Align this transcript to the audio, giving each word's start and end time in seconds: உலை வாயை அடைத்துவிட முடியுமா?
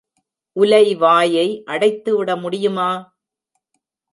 உலை 0.55 0.95
வாயை 0.95 1.45
அடைத்துவிட 1.67 2.35
முடியுமா? 2.41 2.89